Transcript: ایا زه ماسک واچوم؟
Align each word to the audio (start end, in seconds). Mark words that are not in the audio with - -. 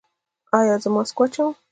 ایا 0.59 0.75
زه 0.83 0.89
ماسک 0.93 1.17
واچوم؟ 1.19 1.51